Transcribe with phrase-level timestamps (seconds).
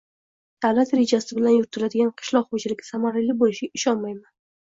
[0.65, 4.27] «Davlat rejasi bilan yuritiladigan qishloq xo‘jaligi samarali bo‘lishiga ishonmayman»